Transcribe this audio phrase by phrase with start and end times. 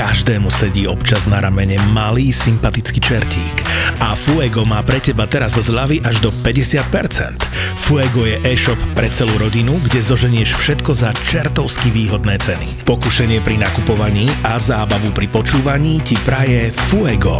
[0.00, 3.56] Každému sedí občas na ramene malý sympatický čertík.
[4.00, 7.36] A Fuego má pre teba teraz zľavy až do 50%.
[7.76, 12.88] Fuego je e-shop pre celú rodinu, kde zoženieš všetko za čertovsky výhodné ceny.
[12.88, 17.36] Pokušenie pri nakupovaní a zábavu pri počúvaní ti praje Fuego.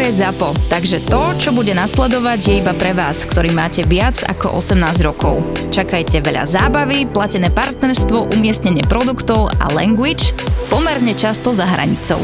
[0.00, 4.56] Je ZAPO, takže to, čo bude nasledovať, je iba pre vás, ktorý máte viac ako
[4.56, 5.44] 18 rokov.
[5.68, 10.32] Čakajte veľa zábavy, platené partnerstvo, umiestnenie produktov a language
[10.72, 12.16] pomerne často za hranicou.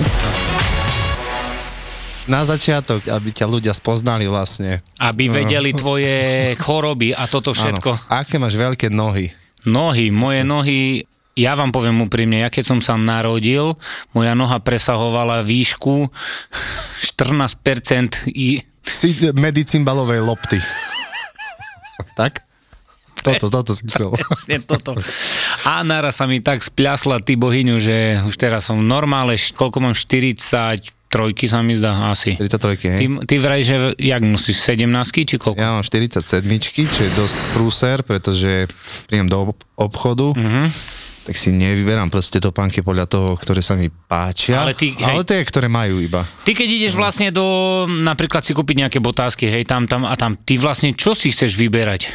[2.26, 4.80] Na začiatok, aby ťa ľudia spoznali vlastne.
[4.96, 7.90] Aby vedeli tvoje choroby a toto všetko.
[7.92, 8.08] Áno.
[8.08, 9.30] Aké máš veľké nohy?
[9.68, 11.04] Nohy, moje nohy
[11.36, 13.76] ja vám poviem úprimne, ja keď som sa narodil,
[14.16, 16.08] moja noha presahovala výšku
[17.04, 18.64] 14% i...
[18.88, 20.56] Si medicimbalovej lopty.
[22.16, 22.40] tak?
[23.20, 24.16] Toto, toto si chcel.
[24.16, 24.96] Presne toto.
[25.66, 29.94] A naraz sa mi tak spľasla ty bohyňu, že už teraz som normále, koľko mám,
[29.98, 30.40] 40
[31.10, 32.38] trojky sa mi zdá asi.
[32.38, 32.98] 43, hej?
[33.02, 35.58] Ty, ty vraj, že jak musíš 17 či koľko?
[35.58, 36.22] Ja mám 47,
[36.70, 38.70] čo je dosť prúser, pretože
[39.10, 40.32] príjem do ob- obchodu.
[40.32, 40.95] Mhm
[41.26, 45.42] tak si nevyberám proste topánky podľa toho, ktoré sa mi páčia, ale, ty, ale tie,
[45.42, 46.22] ktoré majú iba.
[46.46, 47.42] Ty keď ideš vlastne do,
[47.90, 51.58] napríklad si kúpiť nejaké botázky, hej, tam, tam a tam, ty vlastne čo si chceš
[51.58, 52.14] vyberať?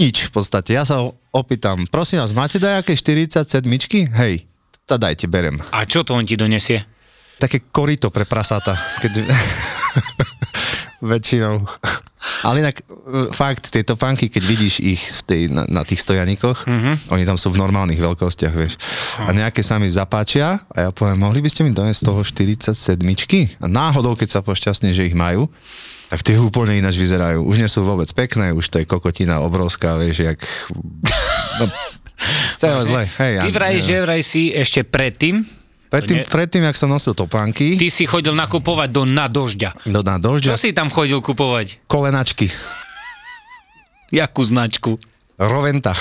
[0.00, 3.68] Nič v podstate, ja sa opýtam, prosím vás, máte dajaké 47
[4.16, 4.48] Hej,
[4.88, 5.60] tá dajte, berem.
[5.76, 6.88] A čo to on ti donesie?
[7.36, 8.72] Také korito pre prasata.
[9.04, 9.12] Keď...
[11.06, 11.62] Väčšinou.
[12.42, 12.84] Ale inak, e,
[13.30, 17.14] fakt, tie topánky, keď vidíš ich v tej, na, na tých stojanikoch, mm-hmm.
[17.14, 18.74] oni tam sú v normálnych veľkostiach, vieš.
[19.22, 22.20] A nejaké sa mi zapáčia a ja poviem, mohli by ste mi doniesť z toho
[22.26, 22.98] 47
[23.62, 25.46] A náhodou, keď sa pošťastne, že ich majú,
[26.10, 27.42] tak tie úplne ináč vyzerajú.
[27.42, 30.38] Už nie sú vôbec pekné, už to je kokotina obrovská, vieš, jak...
[31.56, 31.72] No,
[32.60, 33.02] celé zle.
[33.16, 35.44] Hej, Ty vraj, že vraj si ešte predtým,
[35.96, 36.28] Predtým, ne...
[36.28, 37.80] predtým, jak som nosil topánky...
[37.80, 39.88] Ty si chodil nakupovať do na dožďa.
[39.88, 40.52] Do na dožďa.
[40.52, 41.88] Čo si tam chodil kupovať?
[41.88, 42.52] Kolenačky.
[44.12, 45.00] Jakú značku?
[45.40, 45.96] Roventa.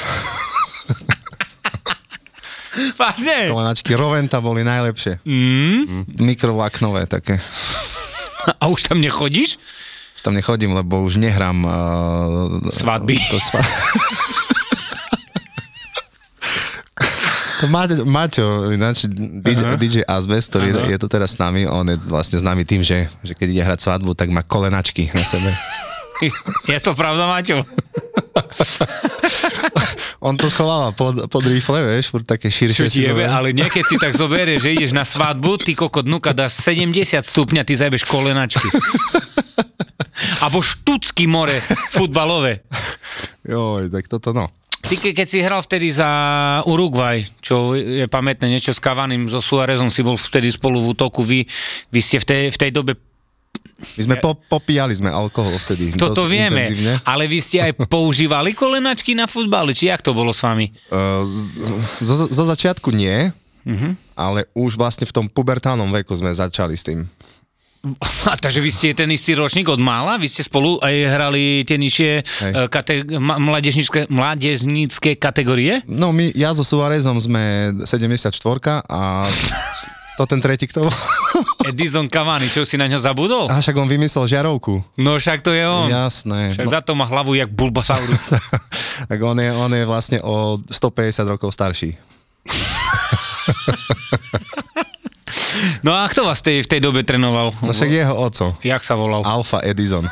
[2.99, 3.47] Vážne?
[3.47, 5.23] Kolenačky Roventa boli najlepšie.
[5.23, 6.11] Mm?
[6.19, 7.39] Mikrovláknové také.
[8.61, 9.55] A už tam nechodíš?
[10.19, 11.63] Už tam nechodím, lebo už nehrám...
[11.63, 13.15] Uh, svadby.
[13.31, 13.63] To sva...
[17.63, 18.45] To Maťo, Maťo
[18.75, 19.79] ináč, DJ, uh-huh.
[19.79, 20.91] DJ Asbest, ktorý uh-huh.
[20.91, 23.79] je tu teraz s nami, on je vlastne známy tým, že, že keď ide hrať
[23.87, 25.55] svadbu, tak má kolenačky na sebe.
[26.71, 27.67] Je to pravda, Maťo?
[30.25, 32.87] On to schováva pod, pod rifle, vieš, furt také širšie.
[32.87, 36.57] Čo jebe, ale niekedy si tak zoberie, že ideš na svadbu, ty kokot, nuka, dáš
[36.63, 38.67] 70 stupňa, ty zajebeš kolenačky.
[40.45, 41.59] Abo štucky more
[41.91, 42.63] futbalové.
[43.43, 44.47] Joj, tak toto no.
[44.85, 46.09] Ty keď si hral vtedy za
[46.69, 51.25] Uruguay, čo je pamätné niečo s Kavaným, so Suárezom si bol vtedy spolu v útoku,
[51.25, 51.41] vy,
[51.89, 52.93] vy ste v tej, v tej dobe
[53.75, 55.95] my sme po, popíjali sme alkohol vtedy.
[55.99, 56.93] Toto vieme, intenzívne.
[57.03, 60.71] ale vy ste aj používali kolenačky na futbale, či jak to bolo s vami?
[60.87, 61.27] Uh,
[61.99, 63.31] zo, zo začiatku nie,
[63.67, 63.91] uh-huh.
[64.15, 67.03] ale už vlastne v tom pubertálnom veku sme začali s tým.
[68.25, 70.17] A takže vy ste ten istý ročník od mála?
[70.17, 75.85] Vy ste spolu aj hrali tie nižšie eh, kate- mládežnícke, mládežnícke kategórie?
[75.85, 78.33] No my, ja so Suárezom sme 74
[78.89, 79.29] a
[80.15, 80.95] to ten tretí kto bol?
[81.69, 83.51] Edison Cavani, čo si na ňo zabudol?
[83.51, 84.79] A však on vymyslel žiarovku.
[84.95, 85.91] No však to je on.
[85.91, 86.55] Jasné.
[86.55, 86.71] Však no.
[86.71, 88.31] za to má hlavu jak Bulbasaurus.
[89.11, 91.99] tak on je, on je vlastne o 150 rokov starší.
[95.83, 97.53] No a kto vás tej, v tej dobe trénoval?
[97.61, 98.55] No však jeho oco.
[98.65, 99.23] Jak sa volal?
[99.23, 100.05] Alfa Edison.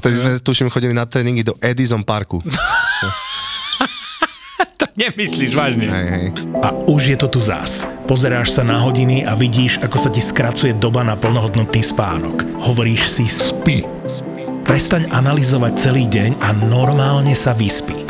[0.00, 2.40] Vtedy sme, tuším, chodili na tréningy do Edison Parku.
[4.80, 5.92] to nemyslíš vážne.
[5.92, 6.26] Hej, hej.
[6.64, 7.84] A už je to tu zás.
[8.08, 12.48] Pozeráš sa na hodiny a vidíš, ako sa ti skracuje doba na plnohodnotný spánok.
[12.64, 13.84] Hovoríš si spí.
[14.64, 18.09] Prestaň analyzovať celý deň a normálne sa vyspí.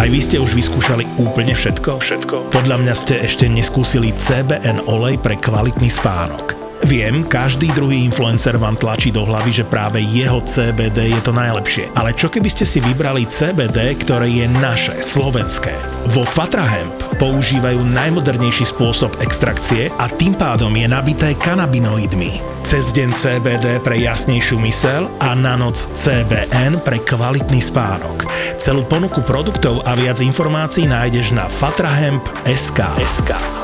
[0.00, 2.00] Aj vy ste už vyskúšali úplne všetko?
[2.00, 2.56] Všetko.
[2.56, 6.59] Podľa mňa ste ešte neskúsili CBN olej pre kvalitný spánok.
[6.90, 11.86] Viem, každý druhý influencer vám tlačí do hlavy, že práve jeho CBD je to najlepšie.
[11.94, 15.70] Ale čo keby ste si vybrali CBD, ktoré je naše, slovenské?
[16.10, 16.90] Vo Fatra Hemp
[17.22, 22.42] používajú najmodernejší spôsob extrakcie a tým pádom je nabité kanabinoidmi.
[22.66, 28.26] Cez deň CBD pre jasnejšiu mysel a na noc CBN pre kvalitný spánok.
[28.58, 32.82] Celú ponuku produktov a viac informácií nájdeš na fatrahemp.sk.
[32.98, 33.59] SK.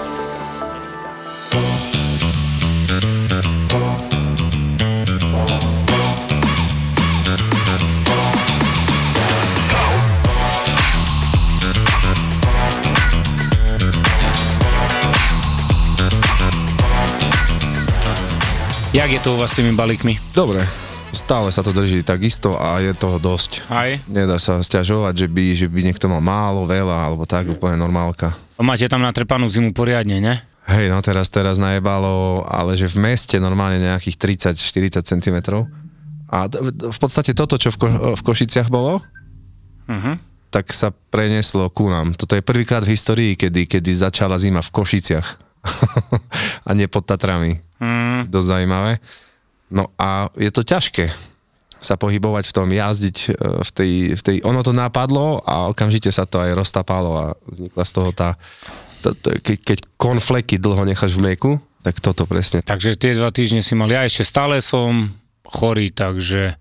[18.96, 20.16] Jak je to u vás s tými balíkmi?
[20.32, 20.64] Dobre,
[21.12, 23.68] stále sa to drží takisto a je toho dosť.
[23.68, 24.00] Aj?
[24.08, 28.32] Nedá sa stiažovať, že by, že by niekto mal málo, veľa, alebo tak, úplne normálka.
[28.56, 30.34] Máte tam natrepanú zimu poriadne, ne?
[30.64, 34.16] Hej, no teraz, teraz najebalo, ale že v meste normálne nejakých
[34.56, 35.36] 30-40 cm.
[36.32, 36.48] A
[36.88, 39.04] v podstate toto, čo v, Ko- v Košiciach bolo,
[39.86, 40.18] Uh-huh.
[40.50, 42.18] tak sa prenieslo ku nám.
[42.18, 45.45] Toto je prvýkrát v histórii, kedy, kedy začala zima v Košiciach
[46.68, 47.58] a nie pod Tatrami.
[47.82, 49.02] Mm, Dosť zaujímavé.
[49.70, 51.10] No a je to ťažké
[51.76, 53.28] sa pohybovať v tom, jazdiť e,
[53.62, 54.36] v tej, v tej...
[54.48, 58.34] Ono to napadlo a okamžite sa to aj roztapalo a vznikla z toho tá...
[59.04, 61.50] To, to, keď, keď konfleky dlho necháš v mlieku,
[61.84, 62.66] tak toto presne.
[62.66, 63.86] takže tie dva týždne si mal.
[63.86, 65.14] Ja ešte stále som
[65.46, 66.58] chorý, takže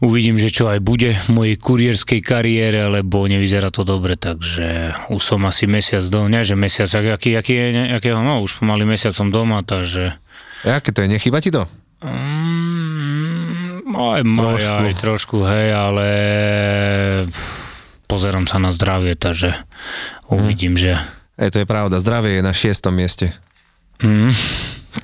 [0.00, 5.20] uvidím, že čo aj bude v mojej kurierskej kariére, lebo nevyzerá to dobre, takže už
[5.20, 8.58] som asi mesiac doma, nie že mesiac, ak- aký, aký je, ne- aký, no už
[8.58, 10.16] pomaly mesiac som doma, takže
[10.62, 11.08] aké to je?
[11.10, 11.68] Nechýba ti to?
[12.00, 14.80] Mm, aj, trošku.
[14.82, 16.06] Aj trošku, hej, ale
[18.06, 19.54] pozerám sa na zdravie, takže
[20.26, 20.96] uvidím, že
[21.36, 23.32] E, to je pravda, zdravie je na šiestom mieste.
[23.98, 24.32] mm,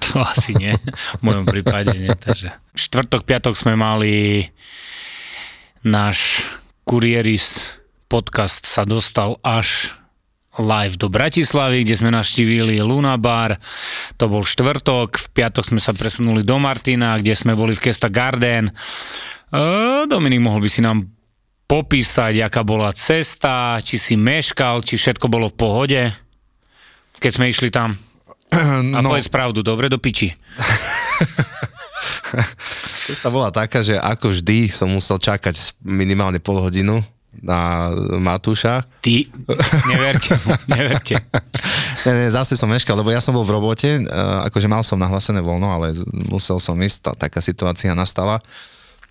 [0.07, 0.79] to asi nie,
[1.19, 2.15] v mojom prípade nie.
[2.15, 2.55] Takže.
[2.79, 4.47] Štvrtok, piatok sme mali
[5.83, 6.47] náš
[6.87, 7.75] kurieris
[8.07, 9.91] podcast sa dostal až
[10.57, 13.59] live do Bratislavy, kde sme navštívili Luna Bar.
[14.17, 18.09] To bol štvrtok, v piatok sme sa presunuli do Martina, kde sme boli v Kesta
[18.09, 18.71] Garden.
[20.07, 21.11] Dominik, mohol by si nám
[21.67, 26.03] popísať, aká bola cesta, či si meškal, či všetko bolo v pohode,
[27.19, 27.99] keď sme išli tam.
[28.97, 29.13] A no.
[29.13, 30.33] povedz pravdu, dobre, do piči.
[33.07, 37.05] Cesta bola taká, že ako vždy som musel čakať minimálne pol hodinu
[37.43, 38.89] na Matúša.
[39.05, 39.29] Ty,
[39.93, 41.21] neverte mu, neverte.
[42.09, 44.97] Ne, ne, zase som meškal, lebo ja som bol v robote, uh, akože mal som
[44.97, 48.41] nahlásené voľno, ale musel som ísť, tá, taká situácia nastala.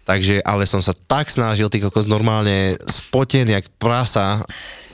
[0.05, 4.45] Takže, ale som sa tak snažil, ty kokos normálne spotený, jak prasa,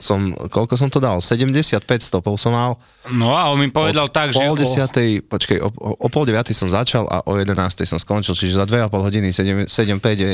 [0.01, 1.21] som, koľko som to dal?
[1.21, 2.75] 75 stopov som mal.
[3.13, 4.41] No a on mi povedal od tak, že...
[4.41, 8.01] pol o- desiatej, počkej, o, o, o pol deviatej som začal a o jedenástej som
[8.01, 10.31] skončil, čiže za dve a pol hodiny 7, 7 5 je,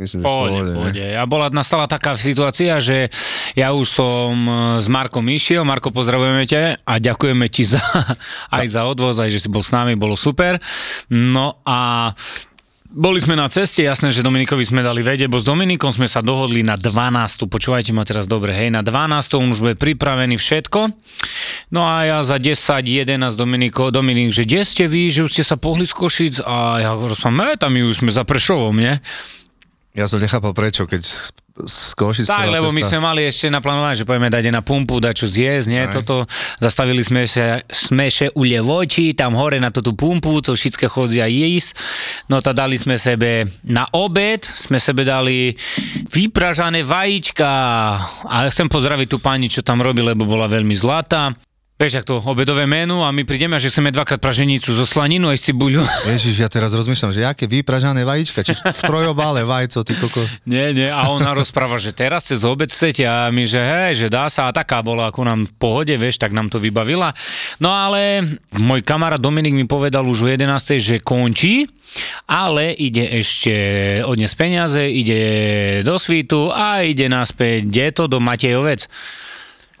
[0.00, 1.04] myslím, že Pohode, pohode.
[1.12, 3.12] A bola, nastala taká situácia, že
[3.52, 5.62] ja už som e, s Markom išiel.
[5.68, 7.80] Marko, pozdravujeme ťa a ďakujeme ti za,
[8.56, 10.56] aj za odvoz, aj že si bol s nami, bolo super.
[11.12, 12.12] No a
[12.90, 16.26] boli sme na ceste, jasné, že Dominikovi sme dali vedieť, bo s Dominikom sme sa
[16.26, 17.46] dohodli na 12.
[17.46, 19.38] Počúvajte ma teraz dobre, hej, na 12.
[19.38, 20.90] on už bude pripravený všetko.
[21.70, 25.46] No a ja za 10, 11 Dominiko, Dominik, že kde ste vy, že už ste
[25.46, 28.98] sa pohli z Košic a ja rozpám, tam už sme za Prešovom, nie?
[29.90, 31.02] Ja som nechápal prečo, keď
[31.66, 34.96] z, Košic Tak, lebo my cesta- sme mali ešte naplánované, že poďme dať na pumpu,
[35.02, 35.92] dať čo zjesť, nie, Aj.
[35.92, 36.24] toto.
[36.62, 41.26] Zastavili sme sa, sme še u Levoči, tam hore na tú pumpu, co všetko chodia
[41.28, 41.70] jísť.
[42.32, 45.52] No to dali sme sebe na obed, sme sebe dali
[46.08, 47.50] vypražané vajíčka
[48.24, 51.34] a chcem pozdraviť tú pani, čo tam robí, lebo bola veľmi zlatá.
[51.80, 55.32] Vieš, ak to obedové menu a my prídeme a že chceme dvakrát praženicu zo slaninu
[55.32, 55.80] aj z cibuľu.
[56.12, 60.20] Ježiš, ja teraz rozmýšľam, že aké vypražané vajíčka, či v trojobále vajco, ty koko.
[60.44, 64.08] Nie, nie, a ona rozpráva, že teraz cez obed chcete a my, že hej, že
[64.12, 67.16] dá sa a taká bola ako nám v pohode, vieš, tak nám to vybavila.
[67.64, 68.28] No ale
[68.60, 70.76] môj kamarát Dominik mi povedal už o 11.
[70.76, 71.64] že končí,
[72.28, 73.56] ale ide ešte
[74.04, 75.20] odnes peniaze, ide
[75.80, 78.84] do svítu a ide naspäť, kde to, do Matejovec.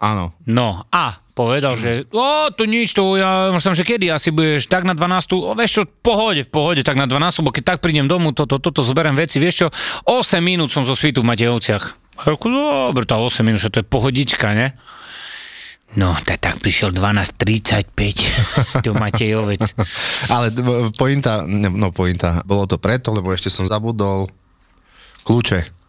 [0.00, 0.32] Áno.
[0.48, 4.84] No a povedal, že o, to nič, to ja myslím, že kedy asi budeš tak
[4.84, 8.04] na 12, o, vieš čo, pohode, v pohode, tak na 12, bo keď tak prídem
[8.04, 9.66] domu, toto, toto, zoberiem veci, vieš čo,
[10.04, 11.84] 8 minút som zo svitu v Matejovciach.
[12.20, 14.76] A ja reku, dobre, tá 8 minút, to je pohodička, ne?
[15.96, 19.64] No, tak, tak prišiel 12.35 do Matejovec.
[20.30, 20.62] Ale t-
[20.94, 24.30] pointa, no pointa, bolo to preto, lebo ešte som zabudol
[25.26, 25.80] kľúče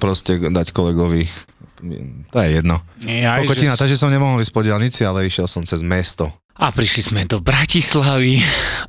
[0.00, 1.28] proste dať kolegovi.
[2.30, 2.80] To je jedno.
[3.02, 6.32] Ja, Pokotina, že- takže som nemohol ísť po diálnici, ale išiel som cez mesto.
[6.54, 8.40] A prišli sme do Bratislavy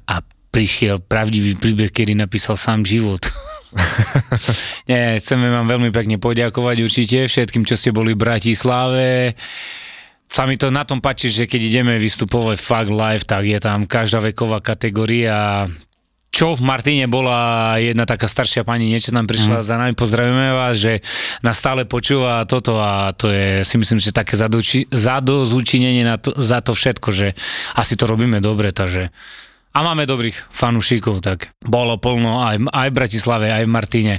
[0.06, 3.28] a prišiel pravdivý príbeh, kedy napísal sám život.
[4.90, 9.36] Nie, chceme vám veľmi pekne poďakovať určite všetkým, čo ste boli v Bratislave.
[10.28, 13.84] Sa mi to na tom páči, že keď ideme vystupovať fakt live, tak je tam
[13.84, 15.68] každá veková kategória.
[16.38, 20.78] Čo v Martine bola jedna taká staršia pani, niečo tam prišla za nami, pozdravíme vás,
[20.78, 21.02] že
[21.42, 24.86] nás stále počúva toto a to je si myslím, že také zadoči-
[26.06, 27.34] na to, za to všetko, že
[27.74, 29.10] asi to robíme dobre, takže
[29.74, 34.16] a máme dobrých fanúšikov, tak bolo plno aj, aj v Bratislave, aj v Martine.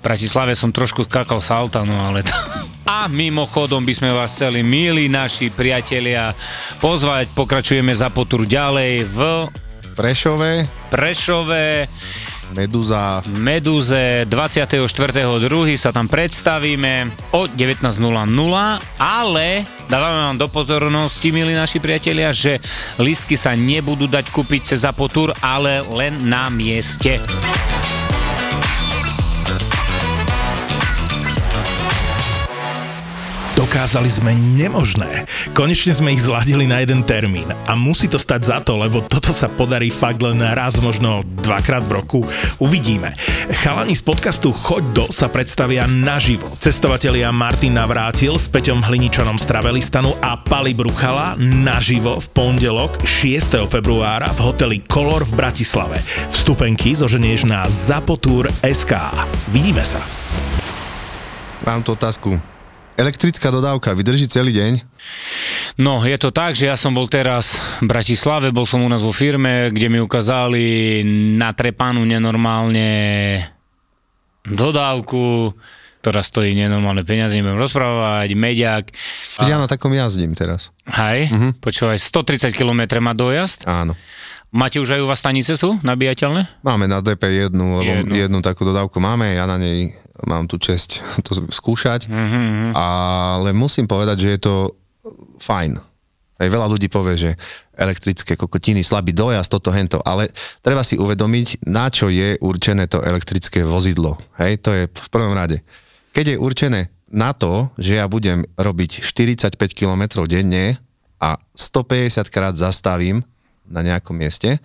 [0.00, 2.32] V Bratislave som trošku skakal salta, no ale to...
[2.84, 6.36] A mimochodom by sme vás chceli, milí naši priatelia,
[6.84, 9.20] pozvať, pokračujeme za poturu ďalej v
[9.94, 11.86] Prešove, Prešove,
[12.50, 14.90] Meduza, Medúze 24.2.
[15.78, 17.94] sa tam predstavíme o 19.00,
[18.98, 19.46] ale
[19.86, 22.58] dávame vám do pozornosti, milí naši priatelia, že
[22.98, 27.22] listky sa nebudú dať kúpiť cez Zapotur, ale len na mieste.
[33.74, 35.26] Dokázali sme nemožné.
[35.50, 37.50] Konečne sme ich zladili na jeden termín.
[37.66, 41.82] A musí to stať za to, lebo toto sa podarí fakt len raz, možno dvakrát
[41.82, 42.20] v roku.
[42.62, 43.18] Uvidíme.
[43.50, 46.46] Chalani z podcastu Choď do sa predstavia naživo.
[46.54, 53.58] Cestovatelia Martin Navrátil s Peťom Hliničanom z Travelistanu a Pali Bruchala naživo v pondelok 6.
[53.66, 55.98] februára v hoteli Color v Bratislave.
[56.30, 58.94] Vstupenky zoženieš na Zapotur.sk.
[59.50, 59.98] Vidíme sa.
[61.66, 62.53] mám tu otázku.
[62.94, 64.72] Elektrická dodávka vydrží celý deň?
[65.82, 69.02] No, je to tak, že ja som bol teraz v Bratislave, bol som u nás
[69.02, 71.02] vo firme, kde mi ukázali
[71.34, 72.86] na trepanu nenormálne
[74.46, 75.50] dodávku,
[76.04, 78.94] ktorá stojí nenormálne peniaze, nebudem rozprávať, mediak.
[79.42, 79.50] A...
[79.50, 80.70] Ja na takom jazdím teraz.
[80.86, 81.50] Hej, uh-huh.
[81.58, 83.66] počúvaj, 130 km má dojazd.
[83.66, 83.98] Áno.
[84.54, 86.62] Máte už aj u vás stanice sú nabíjateľné?
[86.62, 88.14] Máme na DP jednu, lebo jednu.
[88.14, 92.72] jednu takú dodávku máme, ja na nej mám tu čest to skúšať, mm-hmm.
[92.76, 94.54] ale musím povedať, že je to
[95.40, 95.80] fajn.
[96.34, 97.30] Aj veľa ľudí povie, že
[97.78, 100.26] elektrické kokotiny, slabý dojazd, toto, hento, ale
[100.66, 104.18] treba si uvedomiť, na čo je určené to elektrické vozidlo.
[104.42, 105.62] Hej, to je v prvom rade.
[106.10, 106.80] Keď je určené
[107.14, 110.74] na to, že ja budem robiť 45 km denne
[111.22, 113.22] a 150 krát zastavím
[113.70, 114.58] na nejakom mieste,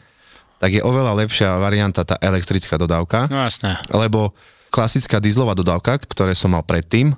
[0.59, 3.29] tak je oveľa lepšia varianta tá elektrická dodávka.
[3.31, 3.79] No jasné.
[3.93, 4.35] Lebo
[4.69, 7.17] klasická dieselová dodávka, ktoré som mal predtým,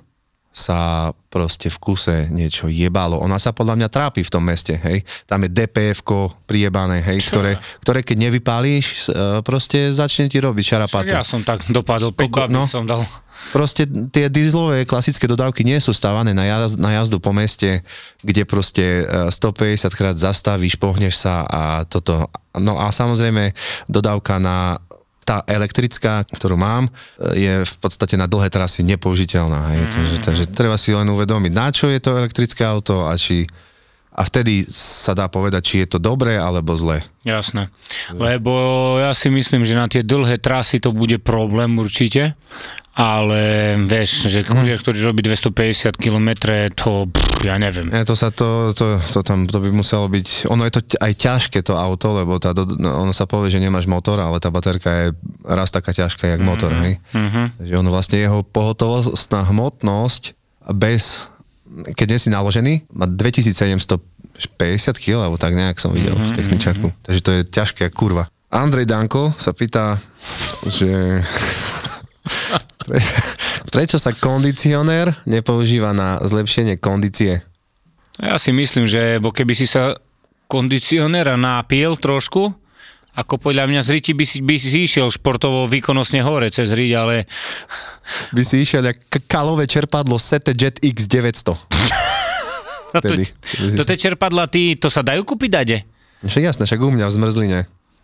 [0.52, 3.16] sa proste v kuse niečo jebalo.
[3.24, 5.00] Ona sa podľa mňa trápi v tom meste, hej.
[5.24, 6.04] Tam je dpf
[6.44, 11.08] priebané, hej, ktoré, ktoré keď nevypálíš, e, proste začne ti robiť šarapatu.
[11.08, 13.00] Ja som tak dopadol, 5 no, som dal.
[13.50, 17.82] Proste tie dieselové klasické dodávky nie sú stávané na, jazd, na jazdu po meste,
[18.20, 22.28] kde proste 150 e, krát zastavíš, pohneš sa a toto.
[22.54, 23.56] No a samozrejme
[23.88, 24.78] dodávka na
[25.22, 26.90] tá elektrická, ktorú mám,
[27.34, 29.60] je v podstate na dlhé trasy nepoužiteľná.
[29.74, 29.82] Hej.
[29.82, 29.92] Mm.
[29.94, 33.46] Takže, takže treba si len uvedomiť, na čo je to elektrické auto a či
[34.12, 37.00] a vtedy sa dá povedať, či je to dobré alebo zlé.
[37.24, 37.72] Jasné.
[38.12, 38.52] Lebo
[39.00, 42.36] ja si myslím, že na tie dlhé trasy to bude problém určite,
[42.92, 46.28] ale vieš, že kurier, ktorý robí 250 km,
[46.76, 47.88] to pff, ja neviem.
[47.88, 51.12] Nie, to sa to, to, to, tam, to by muselo byť, ono je to aj
[51.16, 54.92] ťažké to auto, lebo tá, no, ono sa povie, že nemáš motor, ale tá baterka
[54.92, 55.06] je
[55.40, 56.84] raz taká ťažká, jak motor, mm-hmm.
[56.84, 56.94] hej.
[57.16, 57.46] Mm-hmm.
[57.64, 60.36] Takže ono vlastne jeho pohotovostná hmotnosť
[60.76, 61.24] bez,
[61.96, 64.04] keď nie si naložený, má 2750
[65.00, 66.28] kg, alebo tak nejak som videl mm-hmm.
[66.28, 66.86] v mhm, techničaku.
[66.92, 67.04] Mm-hmm.
[67.08, 68.28] Takže to je ťažké, kurva.
[68.52, 69.96] Andrej Danko sa pýta,
[70.68, 71.24] že
[72.84, 72.98] pre,
[73.70, 77.42] prečo sa kondicionér nepoužíva na zlepšenie kondície?
[78.20, 79.96] Ja si myslím, že bo keby si sa
[80.50, 82.52] kondicionéra nápil trošku,
[83.12, 86.92] ako podľa mňa z riti by si, by si išiel športovo výkonnostne hore cez riť,
[86.96, 87.28] ale...
[88.36, 88.98] By si išiel jak
[89.30, 91.54] kalové čerpadlo Sete Jet X900.
[92.92, 93.14] no to,
[93.78, 95.76] to tie čerpadla, ty, to sa dajú kúpiť dade?
[96.24, 97.60] Však jasné, však u mňa v zmrzline.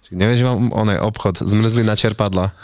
[0.09, 2.57] Nevieš, že mám oný obchod, zmrzlina čerpadla.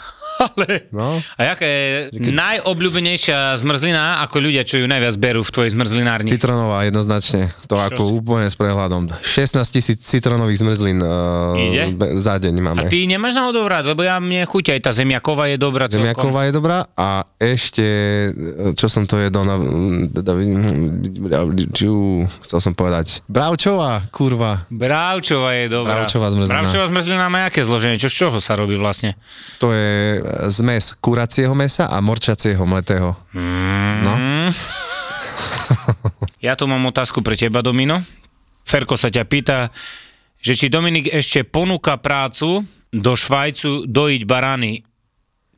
[0.43, 0.91] Ale...
[0.91, 1.19] No.
[1.39, 6.27] A jaká je najobľúbenejšia zmrzlina, ako ľudia, čo ju najviac berú v tvojej zmrzlinárni?
[6.27, 7.51] Citronová, jednoznačne.
[7.71, 7.85] To čo?
[7.85, 9.11] ako úplne s prehľadom.
[9.23, 11.55] 16 tisíc citronových zmrzlín uh,
[12.19, 12.79] za deň máme.
[12.85, 15.87] A ty nemáš náhodou rád, lebo ja mne chuť aj tá zemiaková je dobrá.
[15.87, 17.85] Zemiaková je dobrá a ešte,
[18.75, 19.55] čo som to jedol na...
[22.43, 23.23] Chcel som povedať.
[23.29, 24.67] Bravčová, kurva.
[24.71, 26.03] Bravčová je dobrá.
[26.03, 26.53] Bravčová zmrzlina.
[26.53, 27.97] Bravčová zmrzlina má aké zloženie?
[28.01, 29.15] Čo z čoho sa robí vlastne?
[29.61, 33.15] To je zmes kuracieho mesa a morčacieho mletého.
[33.33, 33.97] Mm.
[34.03, 34.13] No.
[36.45, 38.01] ja tu mám otázku pre teba, Domino.
[38.65, 39.69] Ferko sa ťa pýta,
[40.41, 44.81] že či Dominik ešte ponúka prácu do Švajcu dojiť barány.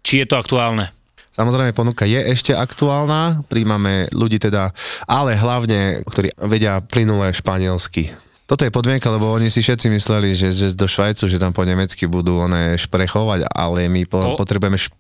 [0.04, 0.92] Či je to aktuálne?
[1.38, 4.74] Samozrejme, ponuka je ešte aktuálna, príjmame ľudí teda,
[5.06, 8.10] ale hlavne, ktorí vedia plynulé španielsky.
[8.48, 11.68] Toto je podmienka, lebo oni si všetci mysleli, že, že do Švajcu, že tam po
[11.68, 14.40] nemecky budú one šprechovať, ale my po, po...
[14.40, 14.96] potrebujeme šp,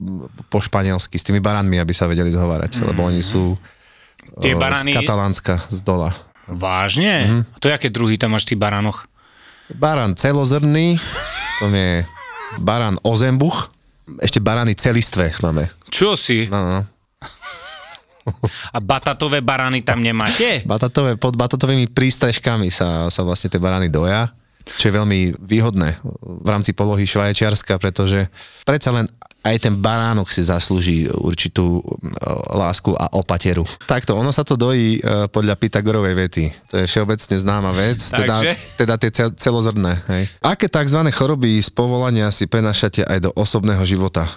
[0.51, 2.92] po španielsky s tými baranmi, aby sa vedeli zhovárať, mm.
[2.92, 3.56] lebo oni sú
[4.44, 4.92] Tie o, barany...
[4.92, 6.12] z Katalánska, z dola.
[6.51, 7.13] Vážne?
[7.24, 7.42] Mm.
[7.48, 9.08] A to jaké druhy tam máš v tých baranoch?
[9.72, 11.00] Baran celozrný,
[11.63, 12.04] to je
[12.60, 13.72] baran ozembuch,
[14.20, 15.72] ešte barany celistvé máme.
[15.88, 16.51] Čo si?
[16.51, 16.80] No, no.
[18.76, 20.62] A batatové barany tam nemáte?
[20.68, 24.32] Batatové, pod batatovými prístrežkami sa, sa vlastne tie barany doja.
[24.76, 26.04] čo je veľmi výhodné
[26.44, 28.28] v rámci polohy Švajčiarska, pretože
[28.68, 29.08] predsa len
[29.48, 31.84] aj ten baránok si zaslúži určitú e,
[32.52, 33.64] lásku a opateru.
[33.88, 36.46] Takto, ono sa to dojí e, podľa Pythagorovej vety.
[36.68, 38.44] To je všeobecne známa vec, teda,
[38.76, 40.04] teda tie celozrné.
[40.12, 40.24] Hej.
[40.44, 41.00] Aké tzv.
[41.16, 44.28] choroby z povolania si prenašate aj do osobného života?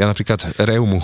[0.00, 1.02] Ja napríklad reumu.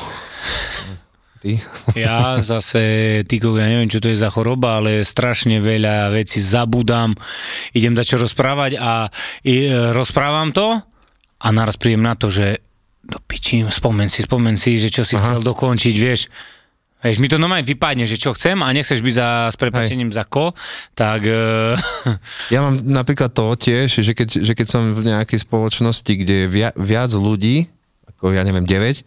[1.44, 1.60] Ty?
[2.08, 7.12] Ja zase, tyko, ja neviem, čo to je za choroba, ale strašne veľa vecí zabudám,
[7.76, 9.12] idem dať čo rozprávať a
[9.44, 10.80] i, e, rozprávam to
[11.44, 12.64] a naraz príjem na to, že
[13.04, 15.36] do pičím, spomen si, spomen si, že čo si Aha.
[15.36, 16.32] chcel dokončiť, vieš.
[17.04, 20.24] Vieš, mi to normálne vypadne, že čo chcem a nechceš byť za, s prepačením za
[20.24, 20.56] ko,
[20.96, 21.28] tak...
[21.28, 21.76] Uh...
[22.54, 26.46] Ja mám napríklad to tiež, že keď, že keď som v nejakej spoločnosti, kde je
[26.48, 27.68] via, viac ľudí,
[28.08, 29.04] ako ja neviem, 9,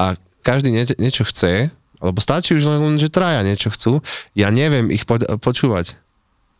[0.00, 0.16] a
[0.50, 1.70] každý nie, niečo chce,
[2.02, 4.02] alebo stačí už len, že traja niečo chcú,
[4.34, 5.94] ja neviem ich po, počúvať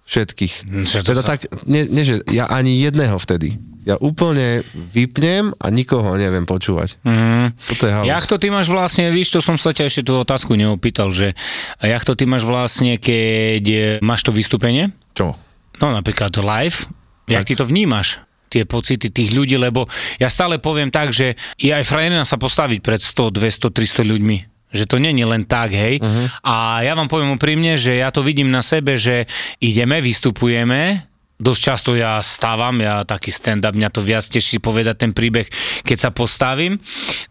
[0.07, 0.55] všetkých.
[0.67, 3.59] Hm, teda tak, nie, nie, že ja ani jedného vtedy.
[3.89, 7.01] Ja úplne vypnem a nikoho neviem počúvať.
[7.01, 7.57] Mm.
[7.57, 8.11] Toto je halus.
[8.13, 11.33] Jak to ty máš vlastne, víš, to som sa ťa ešte tú otázku neopýtal, že
[11.81, 14.93] jak to ty máš vlastne, keď máš to vystúpenie?
[15.17, 15.33] Čo?
[15.81, 16.85] No napríklad live,
[17.25, 17.41] tak.
[17.41, 18.21] jak ty to vnímaš?
[18.51, 19.87] Tie pocity tých ľudí, lebo
[20.19, 24.39] ja stále poviem tak, že je aj frajerina sa postaviť pred 100, 200, 300 ľuďmi.
[24.71, 25.99] Že to není len tak, hej.
[25.99, 26.27] Uh-huh.
[26.47, 29.27] A ja vám poviem úprimne, že ja to vidím na sebe, že
[29.59, 35.13] ideme, vystupujeme, dosť často ja stávam, ja taký stand-up, mňa to viac teší povedať ten
[35.17, 35.49] príbeh,
[35.83, 36.77] keď sa postavím.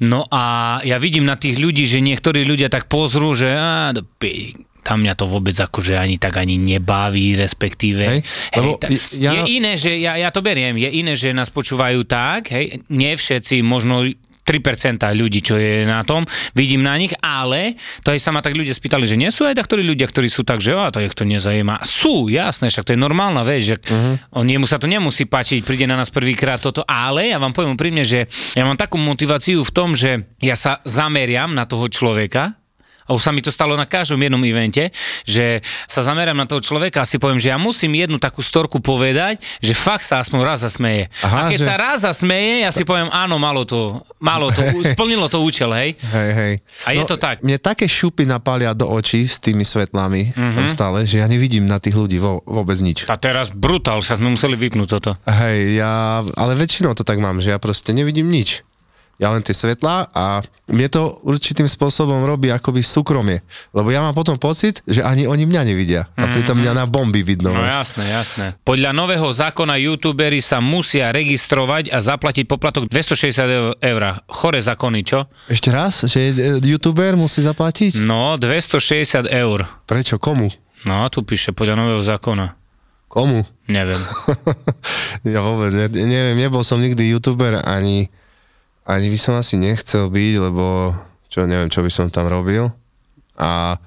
[0.02, 3.94] No a ja vidím na tých ľudí, že niektorí ľudia tak pozrú, že á,
[4.84, 8.04] tam mňa to vôbec akože ani tak ani nebaví, respektíve.
[8.04, 8.22] Hej,
[8.56, 9.32] hej, ta, ja...
[9.36, 13.14] Je iné, že ja, ja to beriem, je iné, že nás počúvajú tak, hej, nie
[13.14, 14.08] všetci, možno
[14.50, 16.26] 3% ľudí, čo je na tom,
[16.58, 19.54] vidím na nich, ale to aj sa ma tak ľudia spýtali, že nie sú aj
[19.54, 21.86] taktorí ľudia, ktorí sú tak, že a to ich to nezajíma.
[21.86, 24.42] Sú, jasné, však to je normálna vec, že uh-huh.
[24.42, 27.78] on jemu sa to nemusí páčiť, príde na nás prvýkrát toto, ale ja vám poviem
[27.78, 28.26] úprimne, že
[28.58, 32.58] ja mám takú motiváciu v tom, že ja sa zameriam na toho človeka,
[33.10, 34.94] a už sa mi to stalo na každom jednom evente,
[35.26, 38.78] že sa zamerám na toho človeka a si poviem, že ja musím jednu takú storku
[38.78, 41.10] povedať, že fakt sa aspoň raz zasmeje.
[41.26, 41.66] Aha, a keď že...
[41.66, 44.62] sa raz zasmeje, ja si poviem, áno, malo to, malo to,
[44.94, 45.98] splnilo to účel, hej.
[45.98, 46.54] Hej, hej.
[46.86, 47.42] A no, je to tak.
[47.42, 50.54] Mne také šupy napália do očí s tými svetlami mm-hmm.
[50.54, 53.10] tam stále, že ja nevidím na tých ľudí vo, vôbec nič.
[53.10, 55.18] A teraz brutál, sa sme museli vypnúť toto.
[55.26, 58.69] Hej, ja, ale väčšinou to tak mám, že ja proste nevidím nič
[59.20, 60.40] ja len tie svetlá a
[60.72, 63.44] mne to určitým spôsobom robí akoby súkromie.
[63.76, 66.08] Lebo ja mám potom pocit, že ani oni mňa nevidia.
[66.16, 67.52] A pritom mňa na bomby vidno.
[67.52, 68.56] No jasné, jasné.
[68.64, 74.02] Podľa nového zákona youtuberi sa musia registrovať a zaplatiť poplatok 260 eur.
[74.32, 75.28] Chore zákony, čo?
[75.52, 76.08] Ešte raz?
[76.08, 78.00] Že youtuber musí zaplatiť?
[78.00, 79.68] No, 260 eur.
[79.84, 80.16] Prečo?
[80.16, 80.48] Komu?
[80.88, 82.56] No, tu píše podľa nového zákona.
[83.10, 83.42] Komu?
[83.66, 84.00] Neviem.
[85.34, 88.14] ja vôbec ne, neviem, nebol som nikdy youtuber ani
[88.90, 90.98] ani by som asi nechcel byť, lebo
[91.30, 92.74] čo neviem, čo by som tam robil.
[93.38, 93.78] A,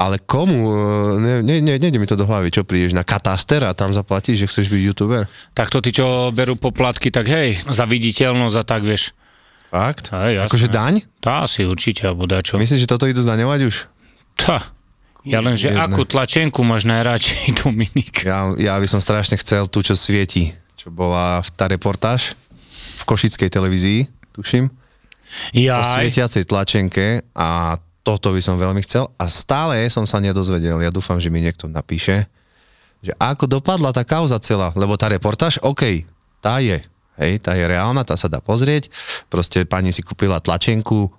[0.00, 0.72] ale komu?
[1.20, 2.48] Ne, ne, ne, nejde mi to do hlavy.
[2.48, 5.28] Čo prídeš na kataster a tam zaplatíš, že chceš byť youtuber?
[5.52, 9.12] Tak to tí, čo berú poplatky, tak hej, za viditeľnosť a tak, vieš.
[9.68, 10.16] Fakt?
[10.16, 11.04] Hej, akože daň?
[11.20, 12.56] Tá asi určite, alebo dačo.
[12.56, 13.76] Myslíš, že toto idú zdaňovať už?
[14.40, 14.72] Tá.
[15.28, 15.92] Ja len, že Jedne.
[15.92, 18.24] akú tlačenku máš najradšej, Dominik?
[18.24, 22.32] Ja, ja by som strašne chcel tú, čo svieti, čo bola tá reportáž
[22.96, 24.70] v Košickej televízii tuším.
[25.52, 25.82] Ja.
[25.82, 30.88] O svietiacej tlačenke a toto by som veľmi chcel a stále som sa nedozvedel, ja
[30.88, 32.24] dúfam, že mi niekto napíše,
[33.04, 36.08] že ako dopadla tá kauza celá, lebo tá reportáž, OK,
[36.40, 36.80] tá je,
[37.20, 38.88] hej, tá je reálna, tá sa dá pozrieť,
[39.28, 41.10] proste pani si kúpila tlačenku, e,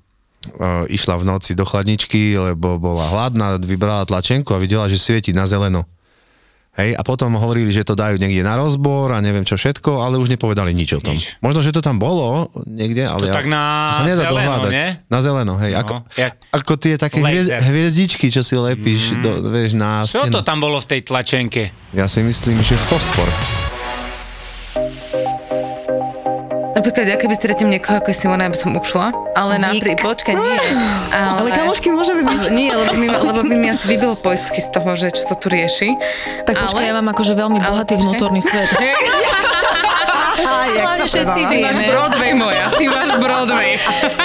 [0.89, 5.45] išla v noci do chladničky, lebo bola hladná, vybrala tlačenku a videla, že svieti na
[5.45, 5.85] zeleno.
[6.77, 10.21] Hej, a potom hovorili, že to dajú niekde na rozbor a neviem čo všetko, ale
[10.21, 11.17] už nepovedali nič o tom.
[11.17, 11.35] Nič.
[11.41, 14.71] Možno, že to tam bolo niekde, ale to ja, tak na sa nedá zeleno, dohľadať.
[14.71, 14.87] Nie?
[15.09, 15.73] Na zeleno, hej.
[15.75, 16.33] No, ako, jak...
[16.53, 19.21] ako tie také hviezd, hviezdičky, čo si lepíš, mm.
[19.25, 20.39] do, vieš, na Čo stenu.
[20.39, 21.73] to tam bolo v tej tlačenke?
[21.91, 23.27] Ja si myslím, že fosfor.
[26.69, 30.35] Napríklad, ja keby stretnem niekoho ako je Simona, ja by som ušla, ale napríklad, počkaj,
[30.37, 30.57] nie.
[31.09, 32.43] Ale, ale kamošky môžeme byť.
[32.53, 35.97] Nie, lebo lebo by mi asi vybilo poistky z toho, že čo sa tu rieši.
[36.45, 38.69] Tak počkaj, ja mám akože veľmi bohatý vnútorný svet.
[40.73, 43.75] jak sa všetci Ty máš Broadway moja, ty máš Broadway.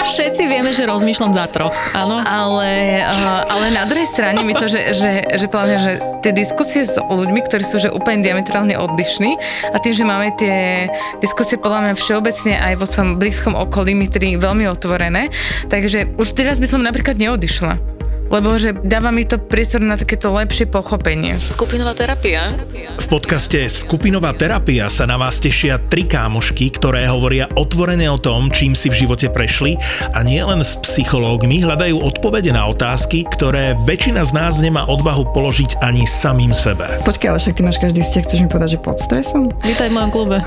[0.04, 2.20] Všetci vieme, že rozmýšľam za troch, áno.
[2.24, 6.84] Ale, uh, ale na druhej strane mi to, že, že, že mňa, že tie diskusie
[6.84, 9.36] s ľuďmi, ktorí sú že úplne diametrálne odlišní
[9.72, 10.88] a tým, že máme tie
[11.20, 15.28] diskusie podľa mňa všeobecne aj vo svojom blízkom okolí, my tri veľmi otvorené,
[15.68, 17.93] takže už teraz by som napríklad neodišla
[18.34, 21.38] lebo že dáva mi to priestor na takéto lepšie pochopenie.
[21.38, 22.50] Skupinová terapia.
[22.98, 28.50] V podcaste Skupinová terapia sa na vás tešia tri kámošky, ktoré hovoria otvorene o tom,
[28.50, 29.78] čím si v živote prešli
[30.10, 35.78] a nielen s psychológmi hľadajú odpovede na otázky, ktoré väčšina z nás nemá odvahu položiť
[35.78, 36.90] ani samým sebe.
[37.06, 39.54] Počkaj, ale však ty máš každý vzťah, chceš mi povedať, že pod stresom?
[39.62, 40.38] Vítaj v mojom klube.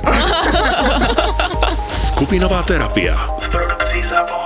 [2.12, 4.37] Skupinová terapia v produkcii ZAPO.